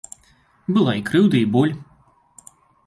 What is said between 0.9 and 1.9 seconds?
і крыўда і боль.